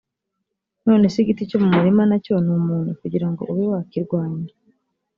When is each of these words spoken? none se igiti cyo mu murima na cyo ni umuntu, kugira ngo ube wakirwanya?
none 0.87 1.05
se 1.13 1.17
igiti 1.23 1.49
cyo 1.49 1.57
mu 1.63 1.69
murima 1.75 2.03
na 2.09 2.17
cyo 2.25 2.35
ni 2.43 2.51
umuntu, 2.59 2.91
kugira 3.01 3.27
ngo 3.31 3.41
ube 3.51 3.63
wakirwanya? 3.71 4.53